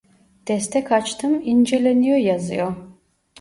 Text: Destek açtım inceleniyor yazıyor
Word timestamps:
Destek 0.47 0.91
açtım 0.91 1.41
inceleniyor 1.41 2.17
yazıyor 2.17 2.75